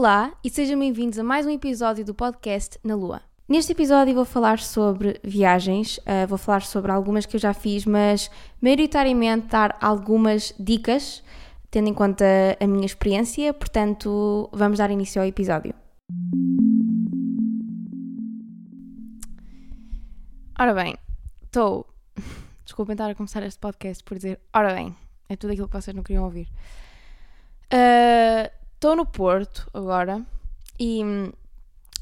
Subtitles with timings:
[0.00, 3.20] Olá e sejam bem-vindos a mais um episódio do podcast Na Lua.
[3.46, 7.84] Neste episódio vou falar sobre viagens, uh, vou falar sobre algumas que eu já fiz,
[7.84, 8.30] mas
[8.62, 11.22] maioritariamente dar algumas dicas,
[11.70, 12.24] tendo em conta
[12.58, 15.74] a minha experiência, portanto vamos dar início ao episódio.
[20.58, 20.96] Ora bem,
[21.44, 21.86] estou.
[22.64, 24.96] Desculpem estar a começar este podcast por dizer, ora bem,
[25.28, 26.48] é tudo aquilo que vocês não queriam ouvir.
[28.80, 30.24] Estou no Porto agora
[30.78, 31.30] e hum,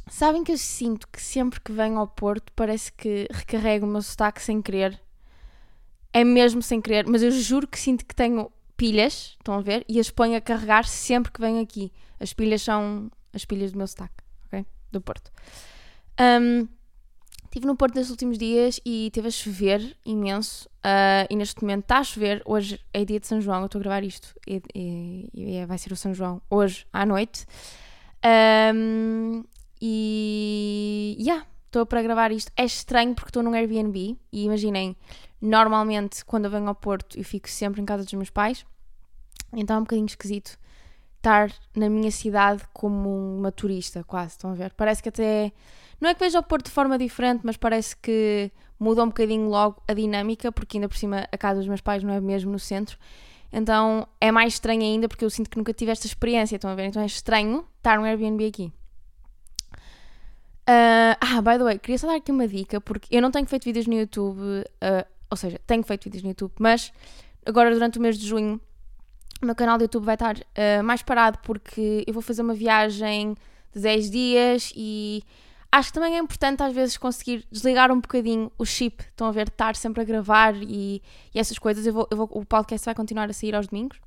[0.09, 4.01] sabem que eu sinto que sempre que venho ao Porto parece que recarrego o meu
[4.01, 4.97] sotaque sem querer.
[6.13, 9.85] É mesmo sem querer, mas eu juro que sinto que tenho pilhas, estão a ver?
[9.89, 11.93] E as ponho a carregar sempre que venho aqui.
[12.21, 14.65] As pilhas são as pilhas do meu sotaque, ok?
[14.93, 15.33] Do Porto.
[16.21, 16.69] Um,
[17.59, 20.69] Estive no Porto nestes últimos dias e teve a chover imenso.
[20.77, 22.41] Uh, e neste momento está a chover.
[22.47, 24.33] Hoje é dia de São João, eu estou a gravar isto.
[24.47, 27.47] E, e, e é, vai ser o São João hoje à noite.
[28.73, 29.43] Um,
[29.83, 31.17] e.
[31.19, 32.53] Yeah, estou para gravar isto.
[32.57, 34.17] É estranho porque estou num Airbnb.
[34.33, 34.97] E imaginem,
[35.43, 38.65] normalmente quando eu venho ao Porto eu fico sempre em casa dos meus pais.
[39.53, 40.57] Então é um bocadinho esquisito
[41.17, 44.35] estar na minha cidade como uma turista, quase.
[44.35, 44.73] Estão a ver?
[44.75, 45.53] Parece que até
[46.01, 49.49] não é que veja o Porto de forma diferente, mas parece que muda um bocadinho
[49.49, 52.53] logo a dinâmica, porque ainda por cima a casa dos meus pais não é mesmo
[52.53, 52.97] no centro.
[53.53, 56.75] Então é mais estranho ainda porque eu sinto que nunca tive esta experiência, estão a
[56.75, 56.85] ver?
[56.85, 58.73] Então é estranho estar no Airbnb aqui.
[60.69, 63.47] Uh, ah, by the way, queria só dar aqui uma dica, porque eu não tenho
[63.47, 66.93] feito vídeos no YouTube, uh, ou seja, tenho feito vídeos no YouTube, mas
[67.47, 68.61] agora durante o mês de junho
[69.41, 72.55] o meu canal de YouTube vai estar uh, mais parado porque eu vou fazer uma
[72.55, 73.35] viagem
[73.73, 75.23] de 10 dias e
[75.71, 79.33] Acho que também é importante às vezes conseguir desligar um bocadinho o chip, estão a
[79.33, 81.03] ver, estar sempre a gravar e,
[81.35, 81.87] e essas coisas.
[81.87, 84.01] Eu vou, eu vou, o podcast vai continuar a sair aos domingos,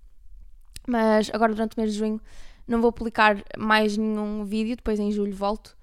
[0.87, 2.19] mas agora durante o mês de junho
[2.67, 5.77] não vou publicar mais nenhum vídeo, depois em julho volto.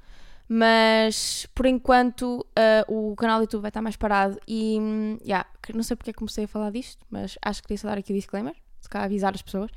[0.49, 4.79] Mas por enquanto uh, o canal do YouTube vai estar mais parado e
[5.23, 7.99] yeah, não sei porque é comecei a falar disto, mas acho que queria só dar
[7.99, 9.71] aqui o disclaimer, se calhar avisar as pessoas.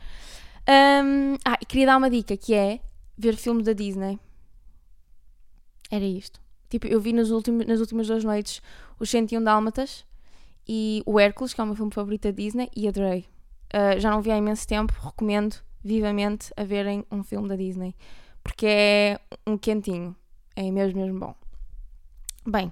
[0.68, 2.79] Um, ah, e queria dar uma dica que é
[3.18, 4.18] ver filmes da Disney
[5.91, 6.41] era isto.
[6.69, 8.62] Tipo, eu vi nos últimos, nas últimas duas noites
[8.97, 10.06] os 101 Dálmatas
[10.68, 13.25] e o Hércules, que é o meu filme favorito da Disney, e adorei.
[13.74, 17.96] Uh, já não vi há imenso tempo, recomendo vivamente a verem um filme da Disney,
[18.44, 20.16] porque é um quentinho,
[20.56, 21.35] é mesmo, mesmo bom.
[22.46, 22.72] Bem,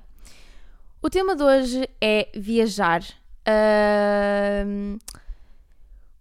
[1.01, 3.03] o tema de hoje é viajar.
[3.45, 4.97] Uh,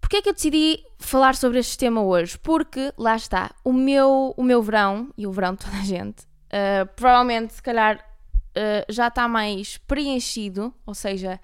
[0.09, 2.39] Porquê é que eu decidi falar sobre este tema hoje?
[2.39, 6.27] Porque, lá está, o meu, o meu verão, e o verão de toda a gente,
[6.49, 11.41] uh, provavelmente, se calhar, uh, já está mais preenchido, ou seja,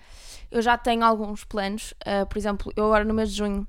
[0.50, 1.92] eu já tenho alguns planos.
[2.02, 3.66] Uh, por exemplo, eu agora no mês de junho,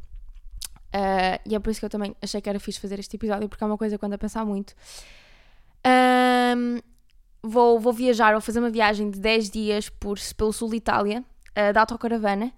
[1.46, 3.62] e é por isso que eu também achei que era fixe fazer este episódio, porque
[3.62, 4.74] é uma coisa que eu ando a pensar muito.
[7.44, 11.22] vou, vou viajar, vou fazer uma viagem de 10 dias por, pelo sul de Itália,
[11.74, 12.54] da autocaravana.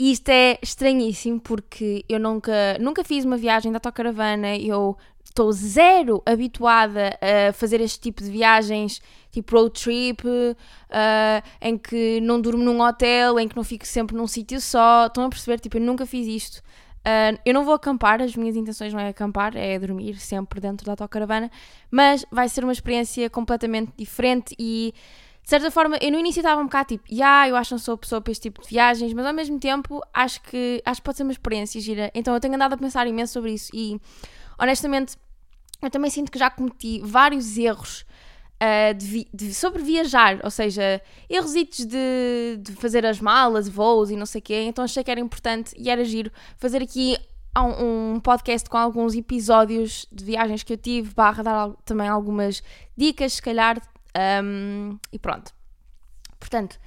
[0.00, 5.52] E isto é estranhíssimo porque eu nunca, nunca fiz uma viagem de autocaravana, eu estou
[5.52, 10.54] zero habituada a fazer este tipo de viagens, tipo road trip, uh,
[11.60, 15.04] em que não durmo num hotel, em que não fico sempre num sítio só.
[15.04, 15.60] Estão a perceber?
[15.60, 16.62] Tipo, eu nunca fiz isto.
[17.00, 20.86] Uh, eu não vou acampar, as minhas intenções não é acampar, é dormir sempre dentro
[20.86, 21.50] da autocaravana,
[21.90, 24.94] mas vai ser uma experiência completamente diferente e
[25.50, 27.78] de certa forma, eu no início estava um bocado tipo, yeah, eu acho que não
[27.80, 31.04] sou pessoa para este tipo de viagens, mas ao mesmo tempo acho que, acho que
[31.04, 32.08] pode ser uma experiência gira.
[32.14, 34.00] Então eu tenho andado a pensar imenso sobre isso e
[34.56, 35.16] honestamente,
[35.82, 38.06] eu também sinto que já cometi vários erros
[38.62, 44.14] uh, de, de, sobre viajar, ou seja, erros de, de fazer as malas, voos e
[44.14, 44.66] não sei o quê.
[44.68, 47.18] Então achei que era importante e era giro fazer aqui
[47.58, 52.62] um podcast com alguns episódios de viagens que eu tive, barra dar também algumas
[52.96, 53.82] dicas, se calhar.
[54.16, 55.52] Um, e pronto.
[56.38, 56.78] Portanto,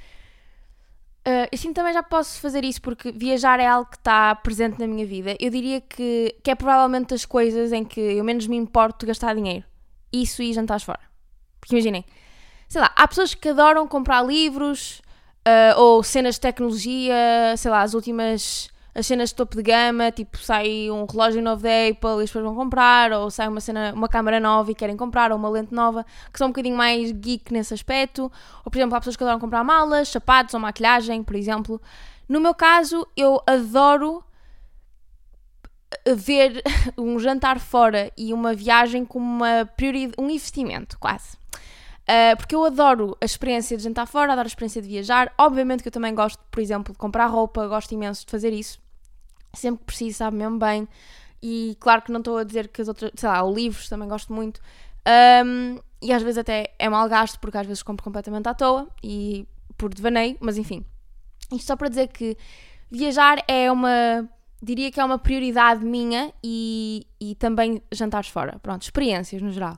[1.26, 4.86] Uh, sinto também já posso fazer isso porque viajar é algo que está presente na
[4.86, 5.38] minha vida.
[5.40, 9.34] Eu diria que, que é provavelmente das coisas em que eu menos me importo gastar
[9.34, 9.64] dinheiro.
[10.12, 11.00] Isso e jantares fora.
[11.62, 12.04] Porque imaginem,
[12.68, 15.02] sei lá, há pessoas que adoram comprar livros
[15.48, 17.16] uh, ou cenas de tecnologia,
[17.56, 21.64] sei lá, as últimas as cenas de topo de gama, tipo sai um relógio novo
[21.64, 24.76] da Apple e as pessoas vão comprar, ou sai uma cena, uma câmera nova e
[24.76, 28.32] querem comprar, ou uma lente nova, que são um bocadinho mais geek nesse aspecto.
[28.64, 31.82] Ou, por exemplo, há pessoas que adoram comprar malas, sapatos ou maquilhagem, por exemplo.
[32.30, 34.24] No meu caso, eu adoro
[36.16, 36.62] ver
[36.98, 41.36] um jantar fora e uma viagem como uma prioridade, um investimento, quase.
[42.04, 45.34] Uh, porque eu adoro a experiência de jantar fora, adoro a experiência de viajar.
[45.38, 48.83] Obviamente que eu também gosto, por exemplo, de comprar roupa, gosto imenso de fazer isso
[49.54, 50.88] sempre que preciso, sabe mesmo bem.
[51.42, 54.34] e claro que não estou a dizer que as outras, sei lá, livros também gosto
[54.34, 54.62] muito.
[55.46, 58.88] Um, e às vezes até é mal gasto, porque às vezes compro completamente à toa
[59.04, 59.48] e
[59.78, 60.86] por devaneio, mas enfim.
[61.52, 62.38] Isto só para dizer que
[62.90, 64.28] viajar é uma.
[64.62, 68.60] diria que é uma prioridade minha e, e também jantares fora.
[68.60, 69.78] Pronto, experiências no geral.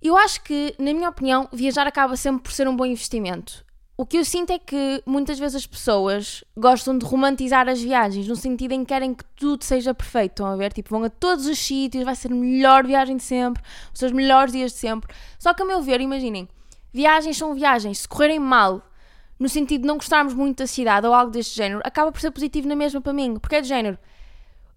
[0.00, 3.64] Eu acho que, na minha opinião, viajar acaba sempre por ser um bom investimento.
[3.96, 8.26] O que eu sinto é que muitas vezes as pessoas gostam de romantizar as viagens,
[8.26, 10.32] no sentido em que querem que tudo seja perfeito.
[10.32, 10.72] Estão a ver?
[10.72, 13.62] Tipo, vão a todos os sítios, vai ser a melhor viagem de sempre,
[13.92, 15.14] os seus melhores dias de sempre.
[15.38, 16.48] Só que, a meu ver, imaginem,
[16.92, 17.98] viagens são viagens.
[17.98, 18.82] Se correrem mal,
[19.38, 22.30] no sentido de não gostarmos muito da cidade ou algo deste género, acaba por ser
[22.30, 23.98] positivo na mesma para mim, porque é de género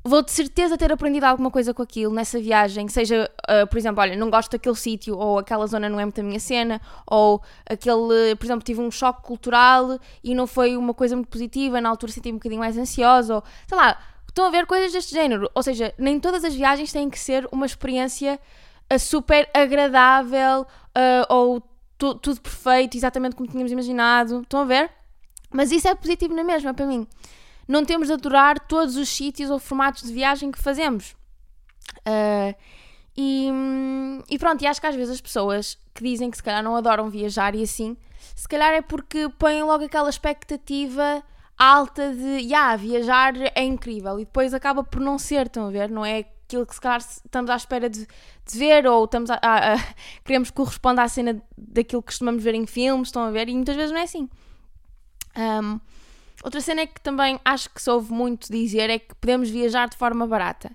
[0.07, 4.02] vou de certeza ter aprendido alguma coisa com aquilo nessa viagem, seja, uh, por exemplo,
[4.02, 7.42] olha, não gosto daquele sítio, ou aquela zona não é muito a minha cena, ou
[7.66, 11.90] aquele, por exemplo, tive um choque cultural e não foi uma coisa muito positiva, na
[11.90, 15.50] altura senti um bocadinho mais ansiosa, ou sei lá, estão a ver coisas deste género.
[15.56, 18.40] Ou seja, nem todas as viagens têm que ser uma experiência
[18.94, 21.63] uh, super agradável uh, ou
[21.98, 24.42] tu, tudo perfeito, exatamente como tínhamos imaginado.
[24.42, 24.92] Estão a ver?
[25.50, 27.07] Mas isso é positivo na mesma para mim
[27.68, 31.16] não temos de adorar todos os sítios ou formatos de viagem que fazemos.
[32.00, 32.56] Uh,
[33.18, 33.50] e,
[34.30, 36.76] e, pronto, e acho que às vezes as pessoas que dizem que se calhar não
[36.76, 37.96] adoram viajar e assim,
[38.36, 41.24] se calhar é porque põem logo aquela expectativa
[41.58, 45.90] alta de, yeah, viajar é incrível e depois acaba por não ser, estão a ver?
[45.90, 49.40] Não é aquilo que se calhar estamos à espera de, de ver ou estamos a,
[49.42, 49.78] a, a,
[50.26, 53.48] queremos que corresponda à cena daquilo que costumamos ver em filmes, estão a ver?
[53.48, 54.30] E muitas vezes não é assim.
[55.38, 55.80] Um,
[56.45, 59.89] Outra cena é que também acho que se ouve muito dizer é que podemos viajar
[59.89, 60.71] de forma barata.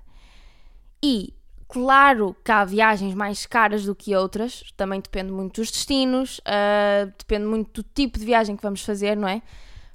[1.00, 1.32] E
[1.68, 7.06] claro que há viagens mais caras do que outras, também depende muito dos destinos, uh,
[7.16, 9.40] depende muito do tipo de viagem que vamos fazer, não é?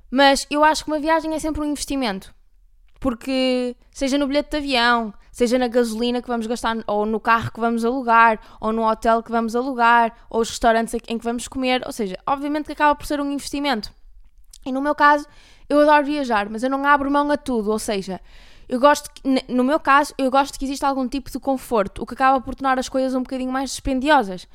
[0.09, 2.33] Mas eu acho que uma viagem é sempre um investimento.
[2.97, 7.51] Porque, seja no bilhete de avião, seja na gasolina que vamos gastar, ou no carro
[7.51, 11.49] que vamos alugar, ou no hotel que vamos alugar, ou os restaurantes em que vamos
[11.49, 13.91] comer, ou seja, obviamente que acaba por ser um investimento.
[14.65, 15.27] E no meu caso,
[15.69, 18.19] eu adoro viajar, mas eu não abro mão a tudo, ou seja,
[18.67, 22.05] eu gosto, que, no meu caso, eu gosto que exista algum tipo de conforto, o
[22.05, 24.47] que acaba por tornar as coisas um bocadinho mais dispendiosas.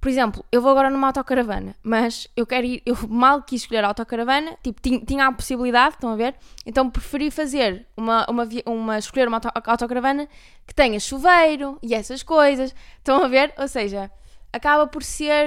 [0.00, 3.84] Por exemplo, eu vou agora numa autocaravana, mas eu quero ir, eu mal quis escolher
[3.84, 6.34] a autocaravana, tipo, tinha, tinha a possibilidade, estão a ver?
[6.64, 10.26] Então preferi fazer uma, uma, uma escolher uma auto, autocaravana
[10.66, 13.52] que tenha chuveiro e essas coisas, estão a ver?
[13.58, 14.10] Ou seja,
[14.50, 15.46] acaba por ser,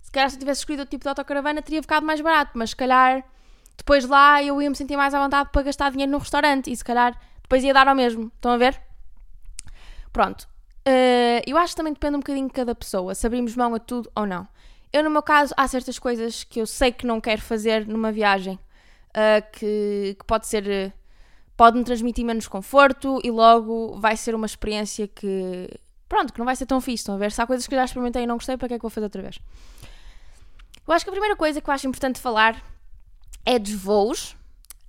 [0.00, 2.70] se calhar se eu tivesse escolhido o tipo de autocaravana teria ficado mais barato, mas
[2.70, 3.22] se calhar
[3.80, 6.76] depois lá eu ia me sentir mais à vontade para gastar dinheiro no restaurante e
[6.76, 8.30] se calhar depois ia dar ao mesmo.
[8.36, 8.78] Estão a ver?
[10.12, 10.46] Pronto.
[10.86, 13.78] Uh, eu acho que também depende um bocadinho de cada pessoa, se abrimos mão a
[13.78, 14.46] tudo ou não.
[14.92, 18.12] Eu, no meu caso, há certas coisas que eu sei que não quero fazer numa
[18.12, 18.58] viagem
[19.10, 20.92] uh, que, que, pode ser.
[21.56, 25.70] pode-me transmitir menos conforto e logo vai ser uma experiência que.
[26.06, 27.02] pronto, que não vai ser tão fixe.
[27.02, 27.32] Estão a ver?
[27.32, 29.06] Se há coisas que já experimentei e não gostei, para que é que vou fazer
[29.06, 29.38] outra vez?
[30.86, 32.62] Eu acho que a primeira coisa que eu acho importante falar
[33.44, 34.32] é dos voos,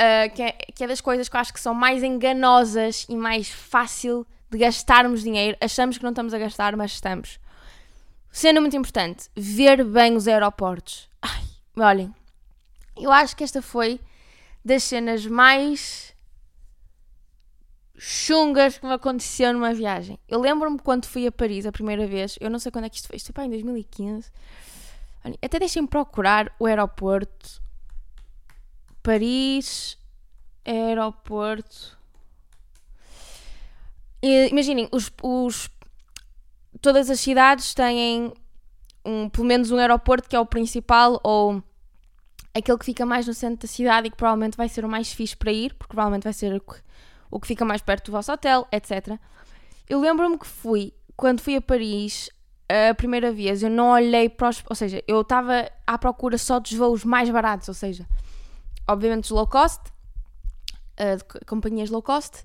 [0.01, 3.15] uh, que, é, que é das coisas que eu acho que são mais enganosas e
[3.15, 5.57] mais fácil de gastarmos dinheiro.
[5.61, 7.39] Achamos que não estamos a gastar, mas estamos.
[8.31, 11.09] Sendo muito importante, ver bem os aeroportos.
[11.21, 11.43] Ai,
[11.77, 12.13] olhem,
[12.97, 13.99] eu acho que esta foi
[14.63, 16.13] das cenas mais
[17.97, 20.17] chungas que me aconteceu numa viagem.
[20.27, 22.95] Eu lembro-me quando fui a Paris a primeira vez, eu não sei quando é que
[22.95, 24.31] isto foi, isto foi em 2015.
[25.41, 27.61] Até deixem-me procurar o aeroporto
[29.03, 29.97] Paris,
[30.65, 31.97] aeroporto.
[34.21, 35.69] Imaginem, os, os,
[36.79, 38.33] todas as cidades têm
[39.03, 41.63] um, pelo menos um aeroporto que é o principal ou
[42.53, 45.11] aquele que fica mais no centro da cidade e que provavelmente vai ser o mais
[45.11, 46.75] fixe para ir, porque provavelmente vai ser o que,
[47.31, 49.17] o que fica mais perto do vosso hotel, etc.
[49.89, 52.29] Eu lembro-me que fui, quando fui a Paris,
[52.89, 54.63] a primeira vez, eu não olhei para os.
[54.69, 58.05] Ou seja, eu estava à procura só dos voos mais baratos, ou seja,
[58.87, 59.81] obviamente, os low cost,
[60.99, 62.43] uh, companhias low cost,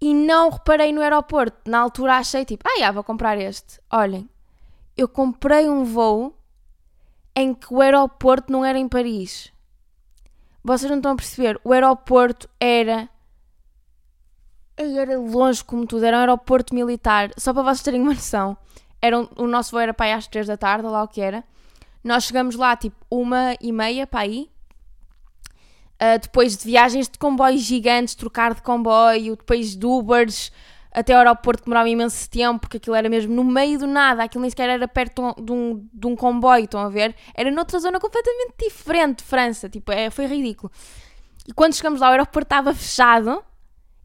[0.00, 1.58] e não reparei no aeroporto.
[1.68, 3.80] Na altura achei tipo, ah, já, vou comprar este.
[3.90, 4.28] Olhem,
[4.96, 6.34] eu comprei um voo
[7.34, 9.52] em que o aeroporto não era em Paris.
[10.62, 13.08] Vocês não estão a perceber, o aeroporto era.
[14.76, 17.30] Era longe como tudo, era um aeroporto militar.
[17.36, 18.56] Só para vocês terem uma noção,
[19.00, 21.20] era um, o nosso voo era para aí às 3 da tarde, lá o que
[21.20, 21.42] era.
[22.02, 24.48] Nós chegamos lá tipo uma e meia para aí,
[26.00, 30.52] Uh, depois de viagens de comboios gigantes, trocar de comboio, depois de Ubers
[30.92, 34.40] até o aeroporto demorava imenso tempo, porque aquilo era mesmo no meio do nada, aquilo
[34.42, 37.14] nem sequer era perto de um, de um comboio, estão a ver?
[37.34, 40.72] Era noutra zona completamente diferente de França, tipo, é, foi ridículo.
[41.46, 43.42] E quando chegamos lá, o aeroporto estava fechado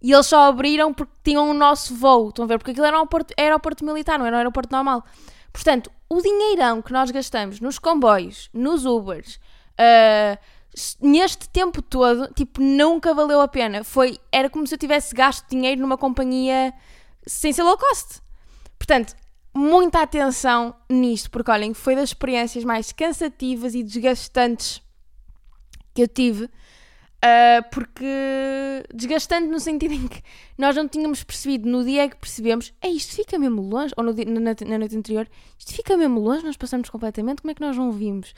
[0.01, 2.57] E eles só abriram porque tinham o nosso voo, estão a ver?
[2.57, 5.03] Porque aquilo era um aeroporto, aeroporto militar, não era um aeroporto normal.
[5.51, 9.39] Portanto, o dinheirão que nós gastamos nos comboios, nos Ubers,
[9.79, 10.37] uh,
[11.01, 13.83] neste tempo todo, tipo, nunca valeu a pena.
[13.83, 16.73] Foi, era como se eu tivesse gasto dinheiro numa companhia
[17.25, 18.21] sem ser low cost.
[18.77, 19.15] Portanto,
[19.53, 24.81] muita atenção nisto, porque olhem, foi das experiências mais cansativas e desgastantes
[25.93, 26.49] que eu tive.
[27.23, 28.05] Uh, porque
[28.93, 30.21] desgastante no sentido em que
[30.57, 34.25] nós não tínhamos percebido no dia que percebemos, é isto fica mesmo longe, ou dia,
[34.25, 35.25] na, na, noite anterior,
[35.57, 38.33] isto fica mesmo longe, nós passamos completamente, como é que nós não vimos?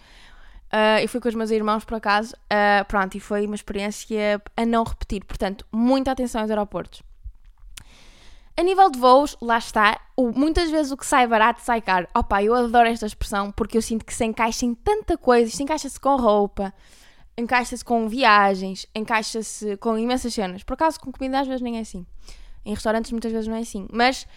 [0.75, 4.41] Uh, eu fui com os meus irmãos por acaso, uh, pronto, e foi uma experiência
[4.57, 7.01] a não repetir, portanto, muita atenção aos aeroportos.
[8.57, 12.09] A nível de voos, lá está, o, muitas vezes o que sai barato sai caro.
[12.13, 15.63] Opa, eu adoro esta expressão porque eu sinto que se encaixa em tanta coisa, isto
[15.63, 16.73] encaixa-se com roupa,
[17.37, 20.61] encaixa-se com viagens, encaixa-se com imensas cenas.
[20.61, 22.05] Por acaso, com comida às vezes nem é assim.
[22.65, 23.87] Em restaurantes muitas vezes não é assim.
[23.93, 24.27] Mas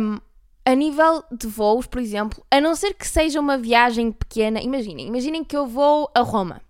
[0.00, 0.18] um,
[0.66, 5.06] a nível de voos, por exemplo, a não ser que seja uma viagem pequena, imaginem,
[5.06, 6.60] imaginem que eu vou a Roma.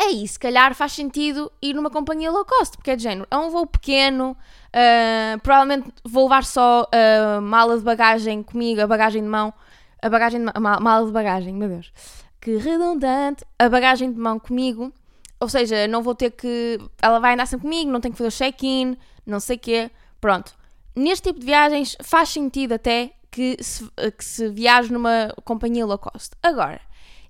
[0.00, 3.36] Aí, se calhar faz sentido ir numa companhia low cost, porque é de género, é
[3.36, 8.86] um voo pequeno, uh, provavelmente vou levar só a uh, mala de bagagem comigo, a
[8.86, 9.52] bagagem de mão,
[10.00, 11.92] a bagagem de ma mala de bagagem, meu Deus,
[12.40, 14.92] que redundante, a bagagem de mão comigo,
[15.40, 18.28] ou seja, não vou ter que, ela vai andar sempre comigo, não tenho que fazer
[18.28, 19.90] o check-in, não sei o quê,
[20.20, 20.61] pronto.
[20.94, 25.98] Neste tipo de viagens faz sentido até que se, que se viaje numa companhia low
[25.98, 26.34] cost.
[26.42, 26.80] Agora,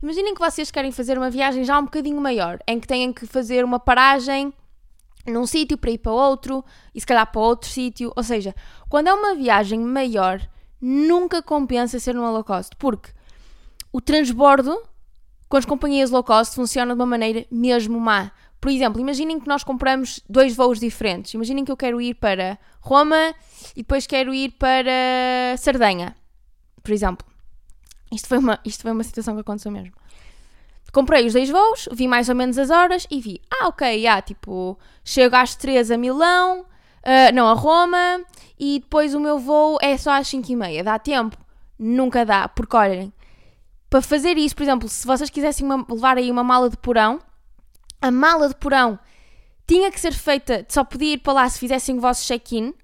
[0.03, 3.25] imaginem que vocês querem fazer uma viagem já um bocadinho maior, em que têm que
[3.25, 4.53] fazer uma paragem
[5.25, 8.13] num sítio para ir para outro e se calhar para outro sítio.
[8.17, 8.55] Ou seja,
[8.89, 10.41] quando é uma viagem maior,
[10.81, 13.11] nunca compensa ser numa low cost, porque
[13.93, 14.83] o transbordo
[15.49, 18.33] com as companhias low cost funciona de uma maneira mesmo má.
[18.63, 21.35] Por exemplo, imaginem que nós compramos dois voos diferentes.
[21.35, 23.35] Imaginem que eu quero ir para Roma
[23.75, 26.15] e depois quero ir para Sardenha,
[26.81, 27.27] por exemplo.
[28.13, 29.93] Isto foi uma, isto foi uma situação que aconteceu mesmo.
[30.93, 34.23] Comprei os dois voos, vi mais ou menos as horas e vi, ah, ok, yeah,
[34.23, 38.25] tipo, chego às 3 a Milão, uh, não, a Roma,
[38.57, 40.85] e depois o meu voo é só às 5 e meia.
[40.85, 41.37] Dá tempo?
[41.77, 43.13] Nunca dá, porque olhem,
[43.91, 47.19] para fazer isso, por exemplo, se vocês quisessem uma, levar aí uma mala de porão,
[48.03, 48.99] a mala de porão
[49.67, 52.75] tinha que ser feita, só podia ir para lá se fizessem o vosso check-in.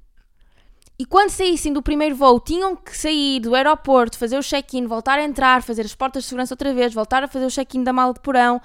[0.98, 5.18] E quando saíssem do primeiro voo, tinham que sair do aeroporto, fazer o check-in, voltar
[5.18, 7.92] a entrar, fazer as portas de segurança outra vez, voltar a fazer o check-in da
[7.92, 8.60] mala de porão.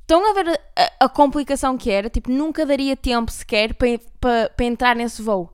[0.00, 2.10] Estão a ver a, a, complicação que era?
[2.10, 5.52] Tipo, nunca daria tempo sequer para, para, para entrar nesse voo.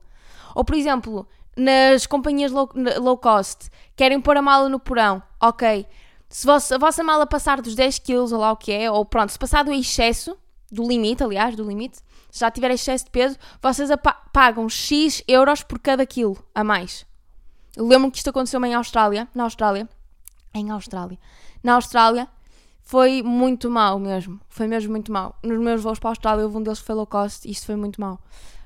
[0.53, 2.69] Ou, por exemplo, nas companhias low,
[3.01, 5.21] low cost, querem pôr a mala no porão.
[5.39, 5.85] Ok,
[6.29, 9.31] se a vossa mala passar dos 10 kg, ou lá o que é, ou pronto,
[9.31, 10.37] se passar do excesso,
[10.71, 13.89] do limite, aliás, do limite, se já tiver excesso de peso, vocês
[14.33, 17.05] pagam X euros por cada quilo a mais.
[17.75, 19.87] Eu lembro que isto aconteceu em Austrália, na Austrália,
[20.53, 21.19] em Austrália,
[21.63, 22.27] na Austrália,
[22.81, 25.37] foi muito mal mesmo, foi mesmo muito mal.
[25.43, 27.65] Nos meus voos para a Austrália, houve um deles que foi low cost e isto
[27.65, 28.19] foi muito mal.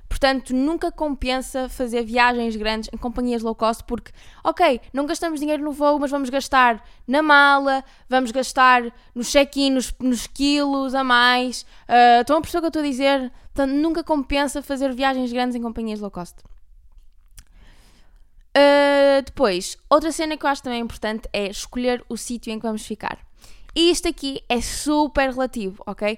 [0.10, 4.12] Portanto, nunca compensa fazer viagens grandes em companhias low cost porque,
[4.44, 9.70] ok, não gastamos dinheiro no voo, mas vamos gastar na mala, vamos gastar no check-in,
[9.70, 11.62] nos, nos, quilos a mais.
[11.88, 13.32] Uh, estão a perceber o que eu estou a dizer?
[13.54, 16.40] Portanto, nunca compensa fazer viagens grandes em companhias low cost.
[18.50, 22.66] Uh, depois, outra cena que eu acho também importante é escolher o sítio em que
[22.66, 23.20] vamos ficar.
[23.76, 26.18] E isto aqui é super relativo, ok?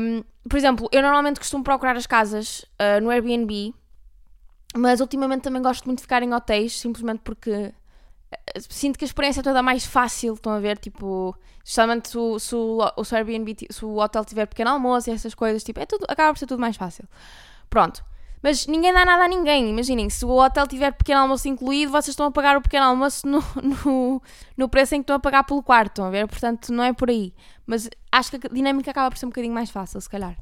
[0.00, 3.74] Um, por exemplo, eu normalmente costumo procurar as casas uh, no Airbnb,
[4.76, 9.06] mas ultimamente também gosto muito de ficar em hotéis, simplesmente porque uh, sinto que a
[9.06, 13.14] experiência é toda mais fácil, estão a ver, tipo, justamente se o, se o, se
[13.14, 16.32] o Airbnb, se o hotel tiver pequeno almoço e essas coisas, tipo, é tudo, acaba
[16.32, 17.04] por ser tudo mais fácil.
[17.68, 18.04] Pronto.
[18.42, 19.68] Mas ninguém dá nada a ninguém.
[19.68, 23.26] Imaginem, se o hotel tiver pequeno almoço incluído, vocês estão a pagar o pequeno almoço
[23.26, 23.42] no,
[23.84, 24.22] no,
[24.56, 26.26] no preço em que estão a pagar pelo quarto, estão a ver?
[26.28, 27.32] Portanto, não é por aí.
[27.66, 30.36] Mas acho que a dinâmica acaba por ser um bocadinho mais fácil, se calhar.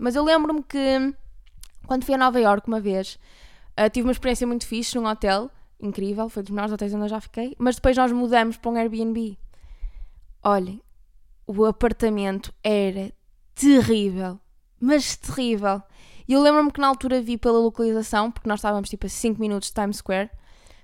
[0.00, 1.14] Mas eu lembro-me que
[1.86, 3.18] quando fui a Nova York uma vez,
[3.78, 7.08] uh, tive uma experiência muito fixe num hotel, incrível, foi dos melhores hotéis onde eu
[7.08, 9.36] já fiquei, mas depois nós mudamos para um Airbnb.
[10.42, 10.80] Olhem,
[11.46, 13.12] o apartamento era
[13.54, 14.40] terrível,
[14.80, 15.82] mas terrível.
[16.32, 19.38] E eu lembro-me que na altura vi pela localização, porque nós estávamos tipo a 5
[19.38, 20.30] minutos de Times Square,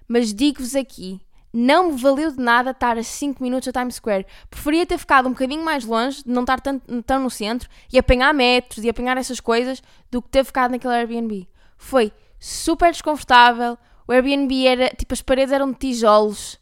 [0.07, 4.27] mas digo-vos aqui, não me valeu de nada estar a 5 minutos a Times Square.
[4.51, 7.99] Preferia ter ficado um bocadinho mais longe, de não estar tão, tão no centro, e
[7.99, 11.49] apanhar metros e apanhar essas coisas, do que ter ficado naquele Airbnb.
[11.79, 16.61] Foi super desconfortável, o Airbnb era, tipo, as paredes eram de tijolos.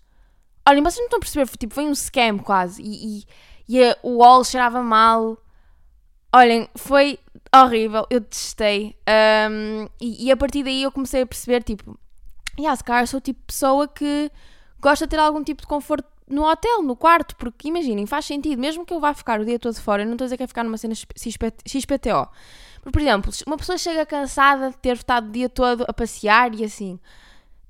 [0.65, 3.25] Olhem, vocês não estão a perceber, tipo, foi um scam quase, e, e,
[3.69, 5.37] e a, o wall cheirava mal.
[6.33, 7.19] Olhem, foi
[7.65, 8.97] horrível, eu testei.
[9.51, 11.99] Um, e, e, a partir daí eu comecei a perceber, tipo,
[12.59, 14.31] yeah, se calhar sou tipo pessoa que
[14.81, 18.59] gosta de ter algum tipo de conforto no hotel, no quarto, porque imaginem, faz sentido,
[18.61, 20.43] mesmo que eu vá ficar o dia todo fora, eu não estou a dizer que
[20.43, 22.29] é ficar numa cena XPTO.
[22.77, 26.55] Porque, por exemplo, uma pessoa chega cansada de ter estado o dia todo a passear
[26.55, 26.99] e assim,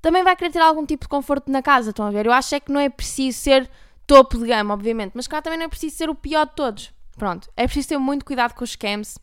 [0.01, 2.25] também vai querer ter algum tipo de conforto na casa, estão a ver?
[2.25, 3.69] Eu acho é que não é preciso ser
[4.07, 6.93] topo de gama, obviamente, mas cá também não é preciso ser o pior de todos.
[7.17, 9.17] Pronto, é preciso ter muito cuidado com os scams,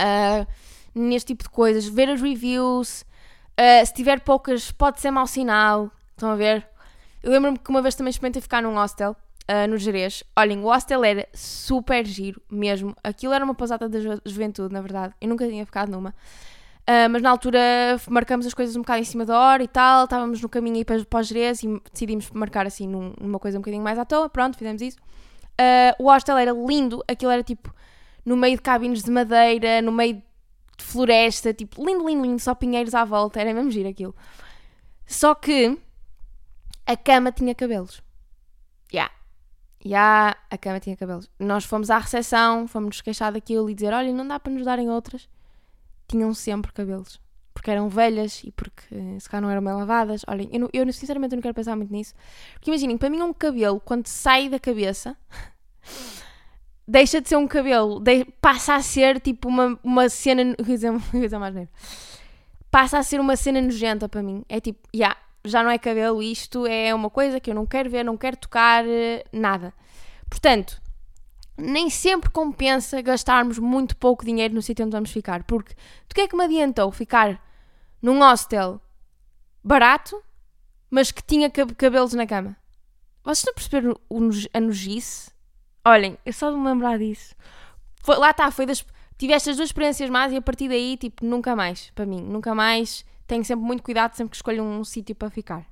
[0.00, 0.46] uh,
[0.94, 3.02] neste tipo de coisas, ver as reviews,
[3.58, 6.66] uh, se tiver poucas pode ser mau sinal, estão a ver?
[7.22, 10.24] Eu lembro-me que uma vez também experimentei ficar num hostel, uh, no Jerez.
[10.36, 12.96] Olhem, o hostel era super giro mesmo.
[13.02, 15.14] Aquilo era uma pousada da ju juventude, na verdade.
[15.20, 16.10] Eu nunca tinha ficado numa.
[16.82, 17.60] Uh, mas na altura
[18.08, 20.04] marcamos as coisas um bocado em cima da hora e tal.
[20.04, 23.58] Estávamos no caminho aí para, para o Jerez e decidimos marcar assim num, numa coisa
[23.58, 24.28] um bocadinho mais à toa.
[24.28, 24.98] Pronto, fizemos isso.
[25.52, 27.04] Uh, o hostel era lindo.
[27.06, 27.72] Aquilo era tipo
[28.24, 30.22] no meio de cabines de madeira, no meio
[30.76, 31.52] de floresta.
[31.52, 32.40] Tipo, lindo, lindo, lindo.
[32.40, 33.40] Só pinheiros à volta.
[33.40, 34.14] Era mesmo giro aquilo.
[35.06, 35.78] Só que
[36.86, 38.02] a cama tinha cabelos.
[38.90, 39.10] Já.
[39.10, 39.14] Yeah.
[39.84, 41.28] Já, a cama tinha cabelos.
[41.38, 44.88] Nós fomos à recepção, fomos-nos queixar daquilo e dizer: olha, não dá para nos darem
[44.88, 45.28] outras.
[46.06, 47.20] Tinham sempre cabelos.
[47.52, 48.84] Porque eram velhas e porque
[49.20, 50.22] se calhar não eram bem lavadas.
[50.26, 52.14] Olhem, eu, eu sinceramente não quero pensar muito nisso.
[52.54, 55.16] Porque imaginem, para mim um cabelo, quando sai da cabeça,
[56.86, 60.54] deixa de ser um cabelo, de, passa a ser tipo uma, uma cena.
[61.38, 61.70] mais neiro.
[62.70, 64.44] Passa a ser uma cena nojenta para mim.
[64.48, 67.66] É tipo, já, yeah, já não é cabelo, isto é uma coisa que eu não
[67.66, 69.74] quero ver, não quero tocar, eh, nada.
[70.28, 70.80] Portanto,
[71.56, 75.74] nem sempre compensa gastarmos muito pouco dinheiro no sítio onde vamos ficar, porque
[76.08, 77.42] do que é que me adiantou ficar
[78.00, 78.80] num hostel
[79.62, 80.22] barato,
[80.90, 82.56] mas que tinha cabelos na cama?
[83.22, 85.31] Vocês estão a perceber a nojice?
[85.84, 87.34] Olhem, eu só de me lembrar disso.
[88.02, 88.84] Foi, lá está, foi das.
[89.18, 92.54] Tive estas duas experiências más e a partir daí, tipo, nunca mais, para mim, nunca
[92.54, 95.64] mais tenho sempre muito cuidado sempre que escolho um sítio para ficar.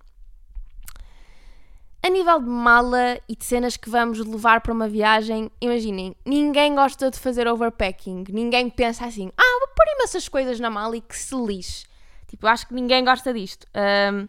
[2.03, 6.75] A nível de mala e de cenas que vamos levar para uma viagem, imaginem, ninguém
[6.75, 8.25] gosta de fazer overpacking.
[8.31, 11.85] Ninguém pensa assim, ah, vou pôr imensas coisas na mala e que se lixe.
[12.27, 13.67] Tipo, acho que ninguém gosta disto.
[13.75, 14.27] Um,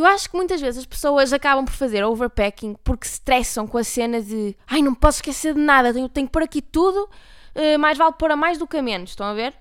[0.00, 3.20] eu acho que muitas vezes as pessoas acabam por fazer overpacking porque se
[3.68, 6.60] com a cena de ai, não posso esquecer de nada, tenho, tenho que pôr aqui
[6.60, 7.08] tudo,
[7.54, 9.54] uh, mais vale pôr a mais do que a menos, estão a ver?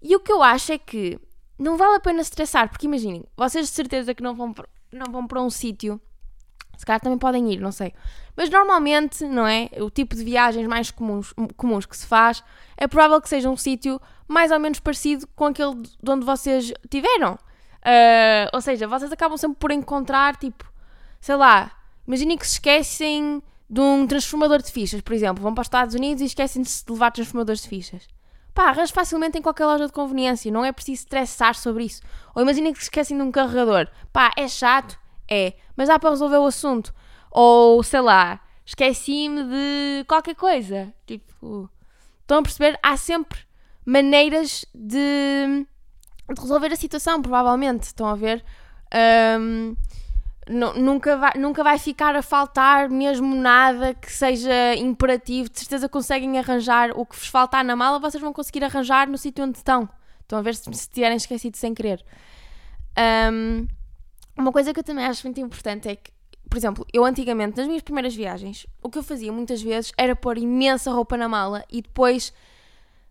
[0.00, 1.18] E o que eu acho é que
[1.58, 4.54] não vale a pena estressar, porque imaginem, vocês de certeza que não vão,
[4.92, 6.00] não vão para um sítio,
[6.76, 7.92] se calhar também podem ir, não sei.
[8.36, 9.68] Mas normalmente, não é?
[9.78, 12.42] O tipo de viagens mais comuns, comuns que se faz
[12.76, 16.72] é provável que seja um sítio mais ou menos parecido com aquele de onde vocês
[16.88, 17.38] tiveram.
[17.82, 20.70] Uh, ou seja, vocês acabam sempre por encontrar, tipo,
[21.20, 21.72] sei lá,
[22.06, 25.94] imaginem que se esquecem de um transformador de fichas, por exemplo, vão para os Estados
[25.94, 28.06] Unidos e esquecem-se de levar transformadores de fichas.
[28.54, 32.02] Pá, arranja facilmente em qualquer loja de conveniência, não é preciso estressar sobre isso.
[32.34, 33.88] Ou imagina que se esquecem de um carregador.
[34.12, 34.98] Pá, é chato?
[35.28, 36.94] É, mas dá para resolver o assunto.
[37.30, 40.92] Ou, sei lá, esqueci-me de qualquer coisa.
[41.06, 41.70] Tipo,
[42.20, 42.78] estão a perceber?
[42.82, 43.40] Há sempre
[43.86, 45.66] maneiras de,
[46.28, 47.84] de resolver a situação, provavelmente.
[47.84, 48.44] Estão a ver?
[49.38, 49.74] Um,
[50.48, 55.48] nunca, vai, nunca vai ficar a faltar mesmo nada que seja imperativo.
[55.48, 59.18] De certeza conseguem arranjar o que vos faltar na mala, vocês vão conseguir arranjar no
[59.18, 59.88] sítio onde estão.
[60.20, 62.04] Estão a ver se, se tiverem esquecido sem querer.
[63.32, 63.66] Um,
[64.36, 66.10] uma coisa que eu também acho muito importante é que,
[66.48, 70.16] por exemplo, eu antigamente, nas minhas primeiras viagens, o que eu fazia muitas vezes era
[70.16, 72.32] pôr imensa roupa na mala e depois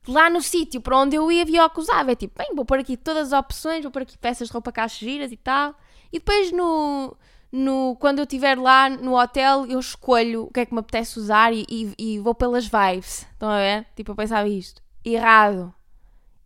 [0.08, 2.12] lá no sítio para onde eu ia, via o que usava.
[2.12, 4.72] É tipo, bem, vou pôr aqui todas as opções, vou pôr aqui peças de roupa
[4.72, 5.76] caixas giras e tal.
[6.12, 7.16] E depois, no,
[7.52, 11.20] no, quando eu estiver lá no hotel, eu escolho o que é que me apetece
[11.20, 13.28] usar e, e, e vou pelas vibes.
[13.34, 13.86] Estão a ver?
[13.96, 14.82] Tipo, eu pensava isto.
[15.04, 15.74] Errado.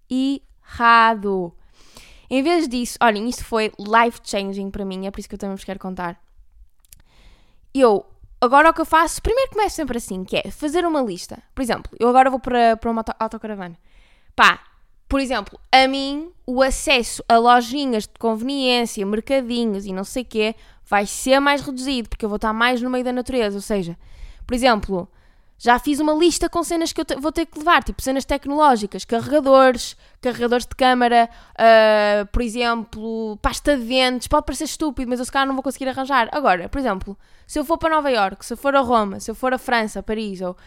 [0.09, 1.53] Errado.
[2.29, 5.39] Em vez disso, olhem, isto foi life changing para mim, é por isso que eu
[5.39, 6.19] também vos quero contar.
[7.73, 8.05] Eu,
[8.39, 11.41] agora o que eu faço, primeiro começo sempre assim, que é fazer uma lista.
[11.53, 13.75] Por exemplo, eu agora vou para, para uma autocaravana.
[14.35, 14.59] Pá,
[15.07, 20.25] por exemplo, a mim, o acesso a lojinhas de conveniência, mercadinhos e não sei o
[20.25, 23.55] quê, vai ser mais reduzido, porque eu vou estar mais no meio da natureza.
[23.55, 23.97] Ou seja,
[24.45, 25.07] por exemplo,
[25.57, 29.05] já fiz uma lista com cenas que eu vou ter que levar, tipo cenas tecnológicas,
[29.05, 34.27] carregadores, carregadores de câmara, uh, por exemplo, pasta de dentes.
[34.27, 36.29] Pode parecer estúpido, mas eu se calhar não vou conseguir arranjar.
[36.31, 39.31] Agora, por exemplo, se eu for para Nova York, se eu for a Roma, se
[39.31, 40.57] eu for a França, Paris, ou,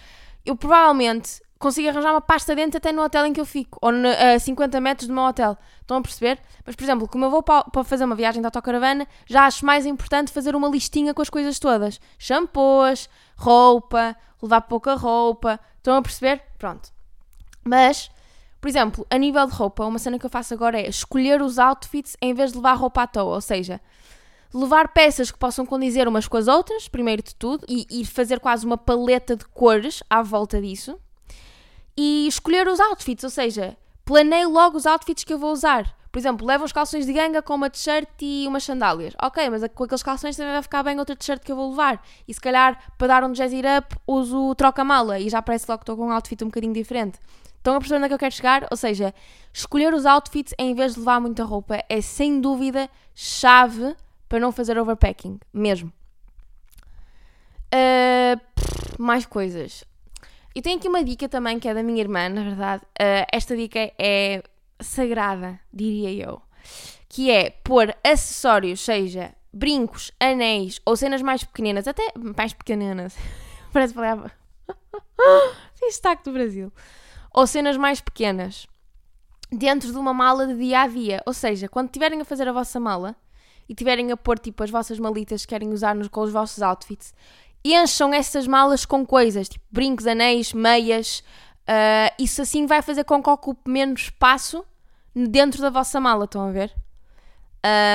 [0.45, 3.91] eu provavelmente consigo arranjar uma pasta dente até no hotel em que eu fico, ou
[3.91, 5.57] a 50 metros do meu hotel.
[5.81, 6.39] Estão a perceber?
[6.65, 9.85] Mas, por exemplo, como eu vou para fazer uma viagem de autocaravana, já acho mais
[9.85, 15.59] importante fazer uma listinha com as coisas todas: shampoos, roupa, levar pouca roupa.
[15.77, 16.43] Estão a perceber?
[16.59, 16.91] Pronto.
[17.65, 18.11] Mas,
[18.61, 21.59] por exemplo, a nível de roupa, uma cena que eu faço agora é escolher os
[21.59, 23.35] outfits em vez de levar roupa à toa.
[23.35, 23.81] Ou seja,
[24.53, 28.41] levar peças que possam condizer umas com as outras, primeiro de tudo, e, e fazer
[28.41, 30.99] quase uma paleta de cores à volta disso.
[32.01, 35.97] E escolher os outfits, ou seja, planeio logo os outfits que eu vou usar.
[36.13, 39.15] Por exemplo, levo uns calções de ganga com uma t-shirt e umas sandálias.
[39.21, 42.01] Ok, mas com aqueles calções também vai ficar bem outra t-shirt que eu vou levar.
[42.29, 45.81] E se calhar, para dar um jazz it up, uso troca-mala e já parece logo
[45.81, 47.19] que estou com um outfit um bocadinho diferente.
[47.57, 48.69] Estão a perceber onde é que eu quero chegar?
[48.71, 49.13] Ou seja,
[49.53, 53.97] escolher os outfits em vez de levar muita roupa é sem dúvida chave
[54.29, 55.93] para não fazer overpacking, mesmo.
[57.75, 58.41] Uh,
[59.03, 59.88] mais coisas.
[60.55, 62.83] E tenho aqui uma dica também que é da minha irmã, na verdade.
[63.01, 64.43] Uh, esta dica é
[64.81, 66.43] sagrada, diria eu.
[67.09, 73.17] Que é pôr acessórios, seja brincos, anéis ou cenas mais pequeninas, até mais pequeninas.
[73.73, 74.33] Parece palavra.
[75.79, 76.73] Tem destaque do Brasil.
[77.33, 78.67] Ou cenas mais pequenas
[79.51, 81.23] dentro de uma mala de dia a dia.
[81.27, 83.17] Ou seja, quando estiverem a fazer a vossa mala
[83.69, 87.15] e tiverem a pôr tipo as vossas malitas que querem usar com os vossos outfits,
[87.75, 91.23] encham essas malas com coisas, tipo brincos, anéis, meias.
[91.69, 94.65] Uh, isso assim vai fazer com que ocupe menos espaço
[95.15, 96.75] dentro da vossa mala, estão a ver?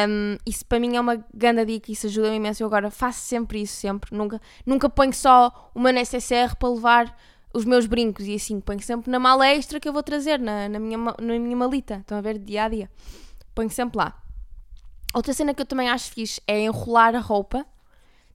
[0.07, 2.61] Um, isso para mim é uma grande dica, isso ajuda-me imenso.
[2.61, 4.15] Eu agora faço sempre isso, sempre.
[4.15, 7.17] Nunca, nunca ponho só uma necessaire para levar
[7.53, 10.67] os meus brincos e assim, ponho sempre na mala extra que eu vou trazer na,
[10.67, 11.95] na, minha, na minha malita.
[11.95, 12.37] Estão a ver?
[12.39, 12.91] Dia a dia.
[13.55, 14.19] Ponho sempre lá.
[15.13, 17.65] Outra cena que eu também acho fixe é enrolar a roupa.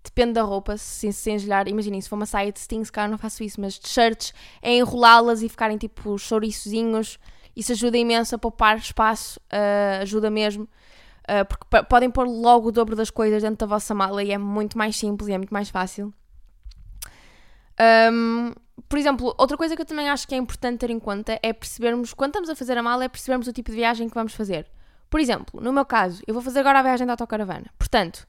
[0.08, 1.68] Depende da roupa, se, se engelhar.
[1.68, 4.74] Imaginem, se for uma saia de sting, se calhar não faço isso, mas t-shirts é
[4.74, 7.18] enrolá-las e ficarem tipo chouriçozinhos.
[7.54, 10.64] Isso ajuda imenso a poupar espaço, uh, ajuda mesmo.
[10.64, 14.38] Uh, porque podem pôr logo o dobro das coisas dentro da vossa mala e é
[14.38, 16.12] muito mais simples e é muito mais fácil.
[18.10, 18.52] Um,
[18.88, 21.52] por exemplo, outra coisa que eu também acho que é importante ter em conta é
[21.52, 24.32] percebermos, quando estamos a fazer a mala, é percebermos o tipo de viagem que vamos
[24.32, 24.66] fazer.
[25.10, 27.66] Por exemplo, no meu caso, eu vou fazer agora a viagem da autocaravana.
[27.78, 28.26] Portanto,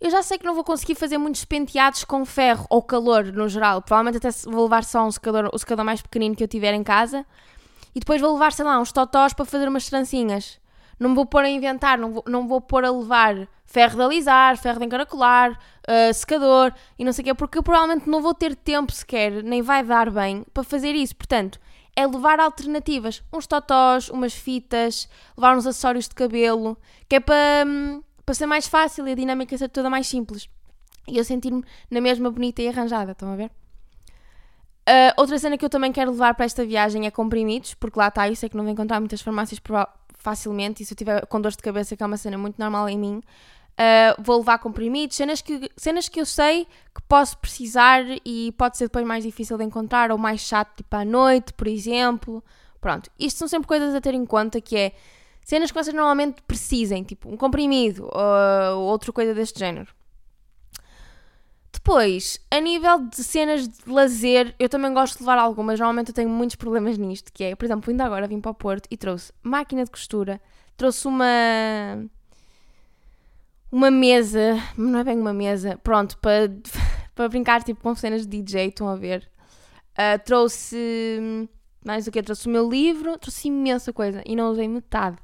[0.00, 3.48] eu já sei que não vou conseguir fazer muitos penteados com ferro ou calor no
[3.48, 3.82] geral.
[3.82, 6.82] Provavelmente até vou levar só um secador, o secador mais pequenino que eu tiver em
[6.82, 7.26] casa.
[7.94, 10.58] E depois vou levar, sei lá, uns totós para fazer umas trancinhas.
[10.98, 14.02] Não me vou pôr a inventar, não vou, não vou pôr a levar ferro de
[14.02, 18.20] alisar, ferro de encaracolar, uh, secador e não sei o quê, porque eu provavelmente não
[18.20, 21.14] vou ter tempo sequer, nem vai dar bem para fazer isso.
[21.14, 21.58] Portanto,
[21.94, 26.76] é levar alternativas, uns totós, umas fitas, levar uns acessórios de cabelo,
[27.08, 30.48] que é para, hum, para ser mais fácil e a dinâmica ser toda mais simples.
[31.08, 33.50] E eu sentir-me na mesma bonita e arranjada, estão a ver?
[34.88, 38.06] Uh, outra cena que eu também quero levar para esta viagem é comprimidos, porque lá
[38.06, 39.60] está, eu sei que não vou encontrar muitas farmácias
[40.16, 42.88] facilmente, e se eu tiver com dor de cabeça, que é uma cena muito normal
[42.88, 48.04] em mim, uh, vou levar comprimidos, cenas que, cenas que eu sei que posso precisar
[48.24, 51.66] e pode ser depois mais difícil de encontrar ou mais chato, tipo à noite, por
[51.66, 52.44] exemplo.
[52.80, 54.92] Pronto, isto são sempre coisas a ter em conta, que é
[55.50, 59.92] cenas que vocês normalmente precisem, tipo um comprimido ou outra coisa deste género.
[61.72, 65.80] Depois, a nível de cenas de lazer, eu também gosto de levar algumas.
[65.80, 68.54] Normalmente eu tenho muitos problemas nisto, que é, por exemplo, ainda agora vim para o
[68.54, 70.40] Porto e trouxe máquina de costura,
[70.76, 71.26] trouxe uma
[73.72, 76.48] uma mesa, não é bem uma mesa, pronto, para,
[77.12, 79.28] para brincar tipo com cenas de DJ, estão a ver.
[79.94, 81.48] Uh, trouxe
[81.84, 82.22] mais o que?
[82.22, 85.16] Trouxe o meu livro, trouxe imensa coisa e não usei metade.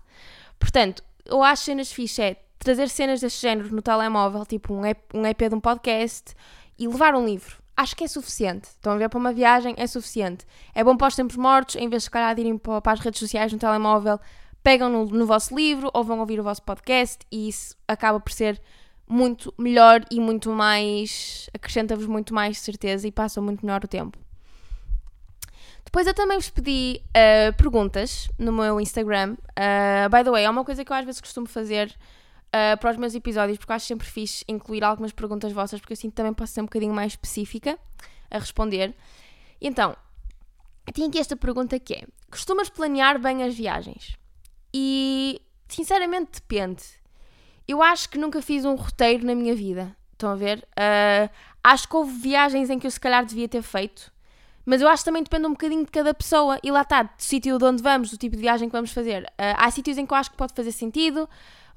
[0.58, 4.98] Portanto, eu acho cenas fixe é trazer cenas deste género no telemóvel, tipo um EP,
[5.14, 6.34] um EP de um podcast
[6.78, 7.56] e levar um livro.
[7.76, 8.68] Acho que é suficiente.
[8.68, 10.46] Estão a ver para uma viagem, é suficiente.
[10.74, 13.00] É bom para os tempos mortos, em vez de se calhar de irem para, as
[13.00, 14.18] redes sociais no telemóvel,
[14.62, 18.32] pegam no, no vosso livro ou vão ouvir o vosso podcast e isso acaba por
[18.32, 18.60] ser
[19.06, 21.48] muito melhor e muito mais.
[21.54, 24.18] acrescenta-vos muito mais certeza e passa muito melhor o tempo.
[25.86, 29.36] Depois eu também vos pedi uh, perguntas no meu Instagram.
[29.50, 31.96] Uh, by the way, é uma coisa que eu às vezes costumo fazer
[32.48, 35.94] uh, para os meus episódios, porque eu acho sempre fixe incluir algumas perguntas vossas, porque
[35.94, 37.78] assim também posso ser um bocadinho mais específica
[38.28, 38.94] a responder.
[39.60, 39.96] Então,
[40.92, 44.16] tenho aqui esta pergunta que é: costumas planear bem as viagens?
[44.74, 46.82] E sinceramente depende.
[47.66, 49.96] Eu acho que nunca fiz um roteiro na minha vida.
[50.12, 50.66] Estão a ver?
[51.62, 54.12] Acho que houve viagens em que eu se calhar devia ter feito.
[54.66, 56.58] Mas eu acho que também depende um bocadinho de cada pessoa.
[56.62, 59.22] E lá está, do sítio de onde vamos, do tipo de viagem que vamos fazer.
[59.22, 61.28] Uh, há sítios em que eu acho que pode fazer sentido.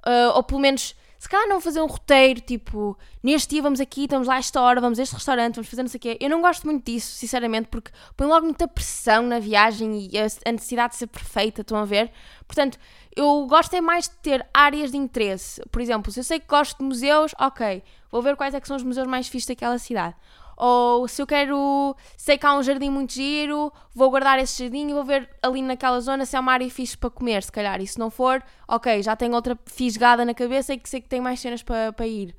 [0.06, 4.06] Uh, ou pelo menos se calhar não fazer um roteiro, tipo, neste dia vamos aqui,
[4.06, 6.17] estamos lá a esta hora, vamos a este restaurante, vamos fazer não sei o quê.
[6.17, 10.52] Eu não gosto muito disso, sinceramente, porque põe logo muita pressão na viagem e a
[10.54, 12.10] necessidade de ser perfeita, estão a ver?
[12.47, 12.80] Portanto,
[13.13, 15.62] eu gosto é mais de ter áreas de interesse.
[15.69, 18.67] Por exemplo, se eu sei que gosto de museus, ok, vou ver quais é que
[18.67, 20.15] são os museus mais fixos daquela cidade.
[20.60, 24.89] Ou se eu quero, sei que há um jardim muito giro, vou guardar esse jardim
[24.89, 27.82] e vou ver ali naquela zona se há uma área fixe para comer, se calhar.
[27.82, 31.08] E se não for, ok, já tenho outra fisgada na cabeça e que sei que
[31.08, 32.36] tem mais cenas para, para ir.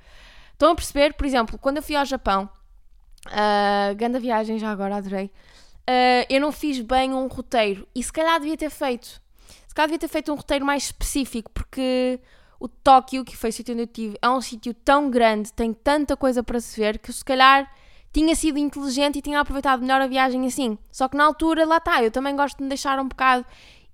[0.53, 1.15] Estão a perceber?
[1.15, 2.47] Por exemplo, quando eu fui ao Japão,
[3.27, 5.25] uh, grande viagem já agora, adorei,
[5.89, 7.89] uh, eu não fiz bem um roteiro.
[7.95, 9.19] E se calhar devia ter feito.
[9.67, 12.21] Se calhar devia ter feito um roteiro mais específico, porque
[12.59, 15.73] o Tóquio, que foi o sítio onde eu estive, é um sítio tão grande, tem
[15.73, 17.67] tanta coisa para se ver, que se calhar
[18.13, 20.77] tinha sido inteligente e tinha aproveitado melhor a viagem assim.
[20.91, 23.47] Só que na altura, lá está, eu também gosto de me deixar um bocado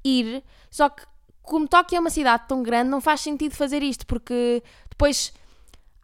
[0.04, 1.02] ir, só que
[1.42, 5.32] como Tóquio é uma cidade tão grande, não faz sentido fazer isto, porque depois,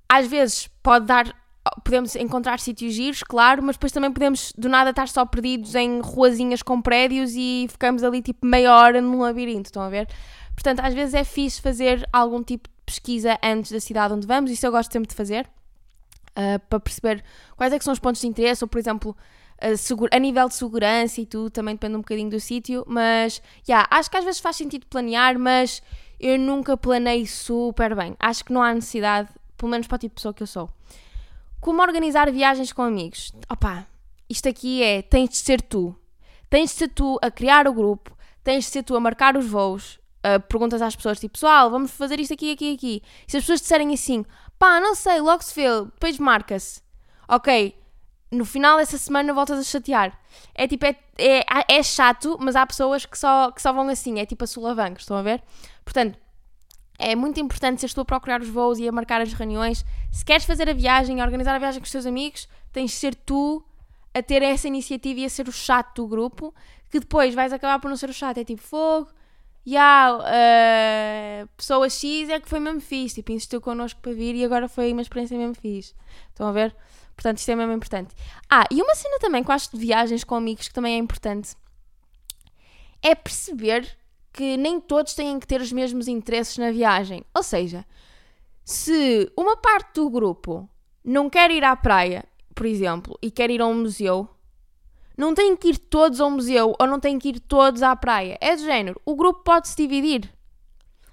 [0.08, 1.42] às vezes, pode dar.
[1.84, 6.00] Podemos encontrar sítios giros, claro, mas depois também podemos do nada estar só perdidos em
[6.00, 10.08] ruazinhas com prédios e ficamos ali tipo meia hora num labirinto, estão a ver?
[10.54, 14.50] Portanto, às vezes é fixe fazer algum tipo de pesquisa antes da cidade onde vamos,
[14.50, 15.48] isso eu gosto sempre de fazer
[16.36, 17.24] uh, para perceber
[17.56, 19.16] quais é que são os pontos de interesse, ou por exemplo,
[19.60, 23.86] a, a nível de segurança e tudo, também depende um bocadinho do sítio, mas yeah,
[23.90, 25.82] acho que às vezes faz sentido planear, mas
[26.18, 28.16] eu nunca planei super bem.
[28.18, 30.68] Acho que não há necessidade, pelo menos para o tipo de pessoa que eu sou.
[31.60, 33.32] Como organizar viagens com amigos?
[33.48, 33.86] Opa,
[34.28, 35.94] isto aqui é, tens de ser tu.
[36.50, 39.46] Tens de ser tu a criar o grupo, tens de ser tu a marcar os
[39.46, 43.02] voos, uh, perguntas às pessoas, tipo, pessoal, vamos fazer isto aqui, aqui, aqui.
[43.26, 44.24] E se as pessoas disserem assim,
[44.62, 46.80] Pá, não sei, logo se vê, depois marca-se.
[47.26, 47.76] Ok,
[48.30, 50.16] no final dessa semana voltas a chatear.
[50.54, 54.20] É tipo, é, é, é chato, mas há pessoas que só, que só vão assim,
[54.20, 55.42] é tipo a sulavancos, estão a ver?
[55.84, 56.16] Portanto,
[56.96, 59.84] é muito importante se estou a procurar os voos e a marcar as reuniões.
[60.12, 62.96] Se queres fazer a viagem, a organizar a viagem com os teus amigos, tens de
[62.98, 63.64] ser tu
[64.14, 66.54] a ter essa iniciativa e a ser o chato do grupo,
[66.88, 68.38] que depois vais acabar por não ser o chato.
[68.38, 69.08] É tipo, fogo,
[69.66, 74.44] yeah, uh, pessoa X é que foi mesmo fixe, tipo, insistiu connosco para vir e
[74.44, 75.94] agora foi uma experiência mesmo fixe.
[76.30, 76.74] Estão a ver?
[77.14, 78.14] Portanto, isto é mesmo importante.
[78.50, 80.98] Ah, e uma cena também que eu acho de viagens com amigos que também é
[80.98, 81.54] importante
[83.02, 83.96] é perceber
[84.32, 87.24] que nem todos têm que ter os mesmos interesses na viagem.
[87.34, 87.84] Ou seja,
[88.64, 90.68] se uma parte do grupo
[91.04, 94.28] não quer ir à praia, por exemplo, e quer ir a um museu,
[95.16, 98.38] não têm que ir todos ao museu ou não têm que ir todos à praia.
[98.40, 99.00] É do género.
[99.04, 100.32] O grupo pode se dividir.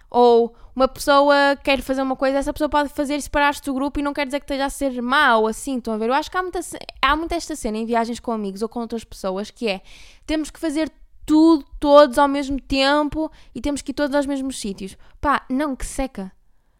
[0.09, 4.03] Ou uma pessoa quer fazer uma coisa, essa pessoa pode fazer separar-se do grupo e
[4.03, 6.09] não quer dizer que esteja a ser mau, assim, estão a ver?
[6.09, 6.59] Eu acho que há muita,
[7.01, 9.81] há muita esta cena em viagens com amigos ou com outras pessoas que é
[10.25, 10.91] temos que fazer
[11.25, 14.97] tudo, todos ao mesmo tempo e temos que ir todos aos mesmos sítios.
[15.21, 16.31] Pá, não, que seca.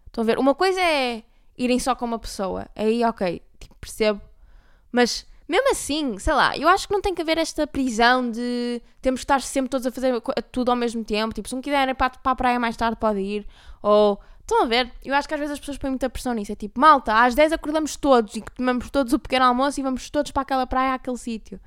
[0.08, 0.39] Estão a ver?
[0.39, 1.23] Uma coisa é
[1.58, 2.67] irem só com uma pessoa.
[2.75, 4.21] Aí, ok, tipo, percebo.
[4.91, 8.80] Mas mesmo assim, sei lá, eu acho que não tem que haver esta prisão de
[9.02, 11.34] temos que estar sempre todos a fazer tudo ao mesmo tempo.
[11.34, 13.48] Tipo, se um quiser ir para, a praia mais tarde, pode ir.
[13.82, 14.20] Ou.
[14.42, 14.92] Estão a ver?
[15.04, 16.52] Eu acho que às vezes as pessoas põem muita pressão nisso.
[16.52, 20.08] É tipo, malta, às 10 acordamos todos e tomamos todos o pequeno almoço e vamos
[20.10, 21.60] todos para aquela praia, àquele sítio.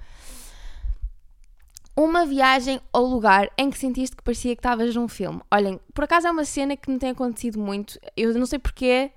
[1.97, 5.41] Uma viagem ao lugar em que sentiste que parecia que estavas num filme.
[5.51, 8.01] Olhem, por acaso é uma cena que não tem acontecido muito.
[8.17, 9.13] Eu não sei porquê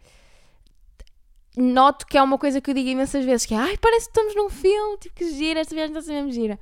[1.58, 4.12] noto que é uma coisa que eu digo imensas vezes, que é, ai, parece que
[4.12, 6.60] estamos num filme, tipo, que gira, esta viagem está mesmo gira.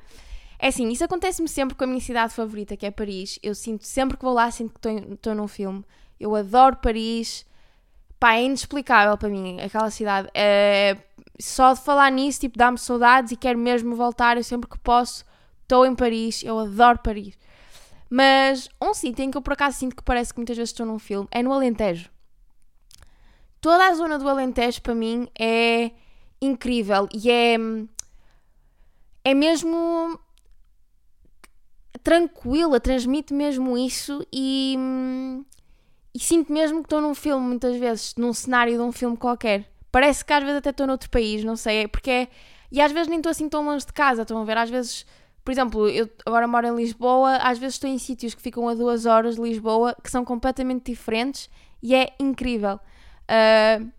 [0.59, 3.37] É assim, isso acontece-me sempre com a minha cidade favorita, que é Paris.
[3.43, 5.83] Eu sinto, sempre que vou lá, sinto que estou num filme.
[6.19, 7.45] Eu adoro Paris.
[8.19, 10.29] Pá, é inexplicável para mim, aquela cidade.
[10.33, 10.95] É,
[11.37, 14.37] só de falar nisso, tipo, dá-me saudades e quero mesmo voltar.
[14.37, 15.25] Eu sempre que posso,
[15.63, 16.43] estou em Paris.
[16.43, 17.37] Eu adoro Paris.
[18.09, 20.85] Mas um sítio em que eu por acaso sinto que parece que muitas vezes estou
[20.85, 22.12] num filme é no Alentejo
[23.63, 25.91] toda a zona do Alentejo para mim é
[26.41, 27.55] incrível e é
[29.23, 30.19] é mesmo
[32.03, 34.77] tranquila, transmite mesmo isso e,
[36.13, 39.71] e sinto mesmo que estou num filme muitas vezes, num cenário de um filme qualquer.
[39.89, 42.27] Parece que às vezes até estou noutro país, não sei, é porque é,
[42.69, 44.57] e às vezes nem estou assim tão longe de casa, estão a ver?
[44.57, 45.05] Às vezes,
[45.45, 48.73] por exemplo, eu agora moro em Lisboa, às vezes estou em sítios que ficam a
[48.73, 51.49] duas horas de Lisboa, que são completamente diferentes
[51.81, 52.77] e é incrível.
[53.33, 53.91] Uh,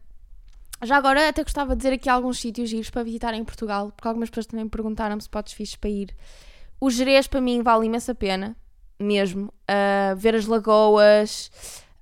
[0.83, 4.07] já agora até gostava de dizer aqui alguns sítios giros para visitar em Portugal, porque
[4.07, 6.15] algumas pessoas também me perguntaram se podes fixes para ir.
[6.81, 8.57] O Jerez para mim vale imensa pena,
[9.01, 9.47] mesmo.
[9.69, 11.51] Uh, ver as lagoas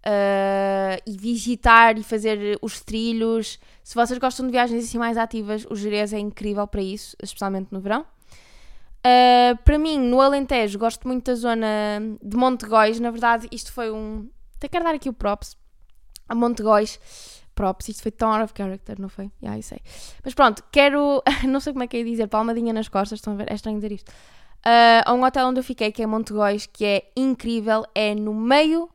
[0.05, 3.59] uh, e visitar e fazer os trilhos.
[3.85, 7.69] Se vocês gostam de viagens assim mais ativas, o Jerez é incrível para isso, especialmente
[7.71, 8.05] no verão.
[9.05, 11.67] Uh, para mim, no Alentejo, gosto muito da zona
[12.23, 12.99] de Monte Góis.
[13.01, 14.29] Na verdade, isto foi um.
[14.57, 15.57] Até quero dar aqui o props
[16.29, 16.99] a Montegóis.
[17.55, 19.31] Props, isto foi tão out of character, não foi?
[19.43, 19.79] Yeah, eu sei.
[20.25, 21.23] Mas pronto, quero.
[21.47, 23.53] Não sei como é que é dizer, palmadinha nas costas, estão a ver?
[23.53, 24.09] É estranho dizer isto.
[24.09, 28.33] Uh, a um hotel onde eu fiquei, que é Montegóis, que é incrível, é no
[28.33, 28.89] meio.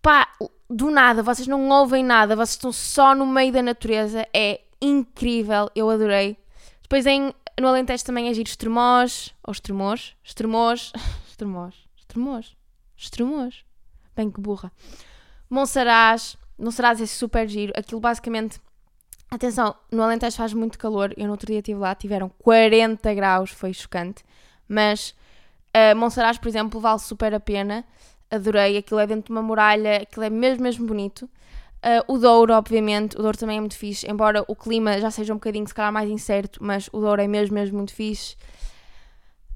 [0.00, 0.28] pá,
[0.68, 5.70] do nada, vocês não ouvem nada, vocês estão só no meio da natureza, é incrível,
[5.74, 6.36] eu adorei.
[6.82, 10.92] Depois em, no Alentejo também é giro Estremoz, ou Estremoz, Estremoz,
[11.28, 12.56] Estremoz, Estremoz,
[12.96, 13.64] Estremoz,
[14.14, 14.72] bem que burra.
[15.48, 18.60] Monsaraz, Monsaraz é super giro, aquilo basicamente,
[19.30, 23.50] atenção, no Alentejo faz muito calor, eu no outro dia estive lá, tiveram 40 graus,
[23.50, 24.24] foi chocante,
[24.68, 25.14] mas
[25.76, 27.84] uh, Monsaraz, por exemplo, vale super a pena,
[28.30, 31.28] adorei, aquilo é dentro de uma muralha, aquilo é mesmo, mesmo bonito.
[31.76, 35.32] Uh, o Douro, obviamente, o Douro também é muito fixe, embora o clima já seja
[35.32, 38.34] um bocadinho, se calhar, mais incerto, mas o Douro é mesmo, mesmo muito fixe.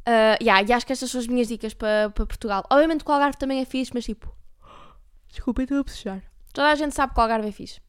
[0.06, 2.64] Uh, yeah, e acho que estas são as minhas dicas para pa Portugal.
[2.70, 4.39] Obviamente o Algarve também é fixe, mas tipo.
[5.30, 6.22] Desculpa, estou a bocejar.
[6.52, 7.80] Toda a gente sabe que o Algarve é fixe.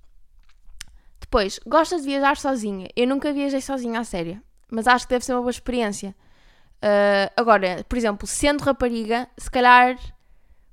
[1.19, 2.87] Depois, gostas de viajar sozinha?
[2.95, 6.15] Eu nunca viajei sozinha à séria, mas acho que deve ser uma boa experiência.
[6.77, 9.97] Uh, agora, por exemplo, sendo rapariga, se calhar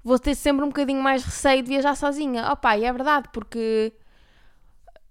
[0.03, 2.51] vou ter sempre um bocadinho mais receio de viajar sozinha.
[2.51, 3.93] Opa, e é verdade, porque,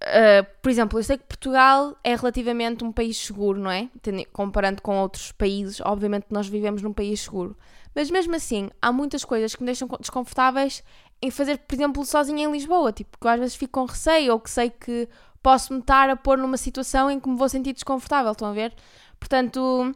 [0.02, 3.88] uh, por exemplo, eu sei que Portugal é relativamente um país seguro, não é?
[4.32, 7.56] Comparando com outros países, obviamente nós vivemos num país seguro.
[7.94, 10.84] Mas mesmo assim, há muitas coisas que me deixam desconfortáveis
[11.20, 12.92] em fazer, por exemplo, sozinha em Lisboa.
[12.92, 15.08] Tipo, que eu às vezes fico com receio ou que sei que
[15.42, 18.52] posso me estar a pôr numa situação em que me vou sentir desconfortável, estão a
[18.52, 18.74] ver?
[19.18, 19.94] Portanto,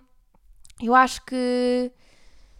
[0.80, 1.92] eu acho que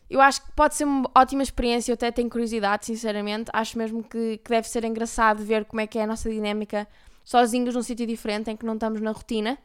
[0.09, 3.51] eu acho que pode ser uma ótima experiência, eu até tenho curiosidade, sinceramente.
[3.53, 6.87] Acho mesmo que, que deve ser engraçado ver como é que é a nossa dinâmica
[7.25, 9.57] sozinhos num sítio diferente, em que não estamos na rotina.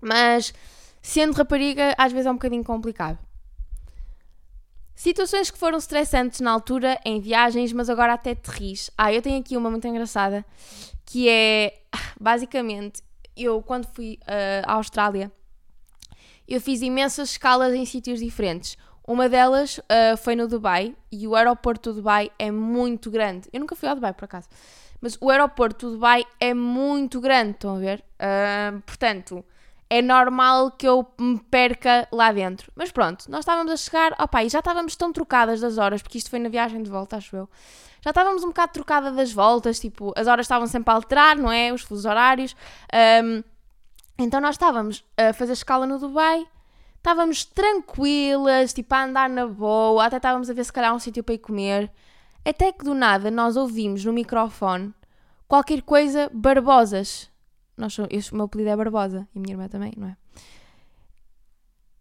[0.00, 0.52] Mas,
[1.00, 3.18] sendo rapariga, às vezes é um bocadinho complicado.
[5.00, 8.90] Situações que foram estressantes na altura, em viagens, mas agora até te ris.
[8.98, 10.44] Ah, eu tenho aqui uma muito engraçada,
[11.06, 11.72] que é,
[12.20, 13.02] basicamente,
[13.34, 15.32] eu quando fui uh, à Austrália,
[16.46, 18.76] eu fiz imensas escalas em sítios diferentes.
[19.08, 23.48] Uma delas uh, foi no Dubai e o aeroporto do Dubai é muito grande.
[23.54, 24.48] Eu nunca fui ao Dubai, por acaso.
[25.00, 28.04] Mas o aeroporto do Dubai é muito grande, estão a ver?
[28.16, 29.42] Uh, portanto,
[29.90, 32.72] é normal que eu me perca lá dentro.
[32.74, 36.16] Mas pronto, nós estávamos a chegar, opa, e já estávamos tão trocadas das horas, porque
[36.16, 37.48] isto foi na viagem de volta, acho eu.
[38.00, 41.52] Já estávamos um bocado trocada das voltas, tipo, as horas estavam sempre a alterar, não
[41.52, 41.72] é?
[41.72, 42.56] Os fusos horários.
[43.22, 43.42] Um,
[44.18, 46.46] então nós estávamos a fazer escala no Dubai
[47.00, 51.24] Estávamos tranquilas, tipo a andar na boa, até estávamos a ver se calhar um sítio
[51.24, 51.90] para ir comer.
[52.44, 54.92] Até que do nada nós ouvimos no microfone
[55.48, 57.30] qualquer coisa Barbosas.
[57.80, 60.16] Nós, eu, o meu apelido é Barbosa e minha irmã também, não é?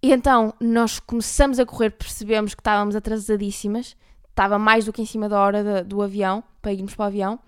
[0.01, 3.97] E então nós começamos a correr, percebemos que estávamos atrasadíssimas,
[4.29, 7.07] estava mais do que em cima da hora de, do avião, para irmos para o
[7.07, 7.39] avião.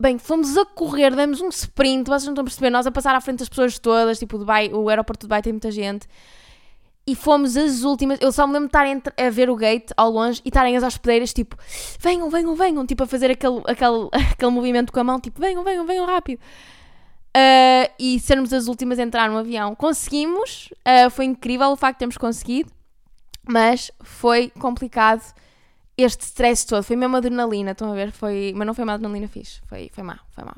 [0.00, 3.14] Bem, fomos a correr, demos um sprint, vocês não estão a perceber, nós a passar
[3.14, 6.06] à frente das pessoas todas, tipo, Dubai, o aeroporto de Dubai tem muita gente
[7.08, 8.18] e fomos as últimas.
[8.20, 10.82] Eu só me lembro de estarem a ver o gate ao longe e estarem as
[10.82, 11.56] hospedeiras, tipo,
[11.98, 15.64] venham, venham, venham, tipo, a fazer aquele, aquele, aquele movimento com a mão, tipo, venham,
[15.64, 16.38] venham, venham rápido.
[17.36, 19.74] Uh, e sermos as últimas a entrar no avião.
[19.74, 22.70] Conseguimos, uh, foi incrível o facto de termos conseguido,
[23.46, 25.22] mas foi complicado
[25.96, 26.82] este stress todo.
[26.82, 28.10] Foi mesmo adrenalina, estão a ver?
[28.10, 30.56] Foi, mas não foi uma adrenalina fixe, foi, foi mal, foi mal.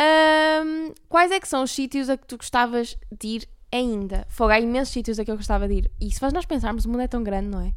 [0.00, 4.26] Um, quais é que são os sítios a que tu gostavas de ir ainda.
[4.28, 5.90] Fogo, há imensos sítios a que eu gostava de ir.
[6.00, 7.72] E se nós pensarmos, o mundo é tão grande, não é?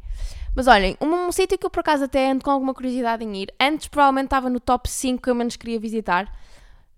[0.54, 3.36] Mas olhem, um, um sítio que eu por acaso até ando com alguma curiosidade em
[3.36, 3.52] ir.
[3.60, 6.32] Antes provavelmente estava no top 5 que eu menos queria visitar.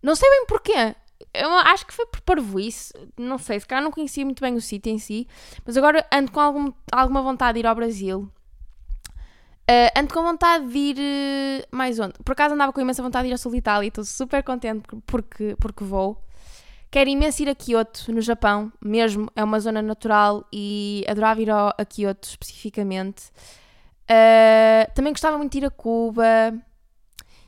[0.04, 0.94] Não sei bem porquê.
[1.32, 2.92] Eu acho que foi por parvoíce.
[3.16, 5.26] Não sei, se calhar não conhecia muito bem o sítio em si.
[5.64, 8.30] Mas agora ando com algum, alguma vontade de ir ao Brasil.
[9.62, 12.12] Uh, ando com vontade de ir uh, mais onde?
[12.22, 14.42] Por acaso andava com imensa vontade de ir ao Sul de Itália e estou super
[14.42, 16.22] contente porque, porque vou.
[16.90, 21.50] Quero imenso ir a Kyoto, no Japão, mesmo, é uma zona natural e adorava ir
[21.50, 23.32] ao, a Kyoto especificamente.
[24.04, 26.54] Uh, também gostava muito de ir a Cuba.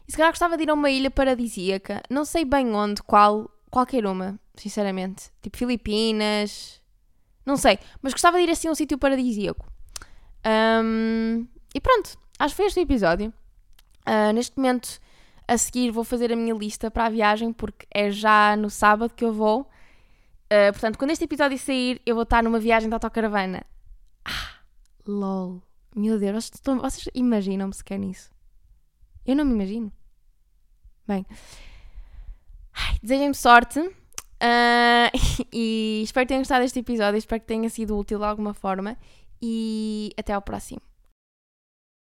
[0.06, 2.02] E se calhar gostava de ir a uma ilha paradisíaca.
[2.08, 5.30] Não sei bem onde, qual, qualquer uma, sinceramente.
[5.42, 6.80] Tipo Filipinas.
[7.44, 9.66] Não sei, mas gostava de ir assim a um sítio paradisíaco.
[10.84, 13.32] Um, e pronto, acho que foi este o episódio.
[14.06, 15.00] Uh, neste momento
[15.48, 19.12] a seguir vou fazer a minha lista para a viagem, porque é já no sábado
[19.14, 19.62] que eu vou.
[20.46, 23.64] Uh, portanto, quando este episódio sair, eu vou estar numa viagem de autocaravana.
[24.24, 24.60] Ah,
[25.06, 25.62] lol.
[25.94, 28.35] Meu Deus, vocês, vocês imaginam-me sequer nisso?
[29.26, 29.92] Eu não me imagino.
[31.06, 31.26] Bem,
[33.02, 35.10] desejem-me sorte uh,
[35.52, 37.18] e espero que tenham gostado deste episódio.
[37.18, 38.96] Espero que tenha sido útil de alguma forma.
[39.40, 40.80] E até ao próximo.